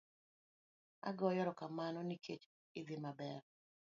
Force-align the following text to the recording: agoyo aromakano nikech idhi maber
agoyo 1.09 1.39
aromakano 1.43 1.99
nikech 2.07 2.43
idhi 2.79 2.95
maber 3.03 3.41